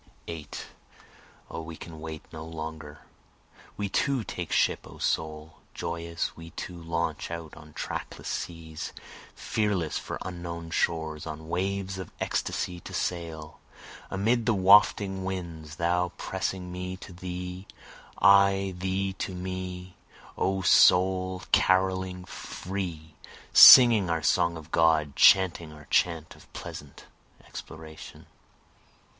[0.27, 0.65] 8
[1.51, 3.01] O we can wait no longer,
[3.77, 8.93] We too take ship O soul, Joyous we too launch out on trackless seas,
[9.35, 13.59] Fearless for unknown shores on waves of ecstasy to sail,
[14.09, 17.67] Amid the wafting winds, (thou pressing me to thee,
[18.19, 19.97] I thee to me,
[20.35, 23.13] O soul,) Caroling free,
[23.53, 27.05] singing our song of God, Chanting our chant of pleasant
[27.45, 28.25] exploration.